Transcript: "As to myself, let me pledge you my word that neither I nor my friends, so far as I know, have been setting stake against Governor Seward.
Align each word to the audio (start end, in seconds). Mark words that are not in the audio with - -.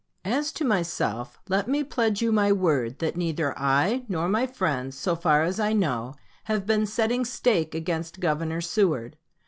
"As 0.25 0.51
to 0.53 0.65
myself, 0.65 1.39
let 1.47 1.67
me 1.67 1.83
pledge 1.83 2.23
you 2.23 2.31
my 2.31 2.51
word 2.51 2.97
that 2.97 3.15
neither 3.15 3.53
I 3.55 4.03
nor 4.09 4.27
my 4.29 4.47
friends, 4.47 4.97
so 4.97 5.15
far 5.15 5.43
as 5.43 5.59
I 5.59 5.73
know, 5.73 6.15
have 6.45 6.65
been 6.65 6.87
setting 6.87 7.23
stake 7.23 7.75
against 7.75 8.19
Governor 8.19 8.61
Seward. 8.61 9.15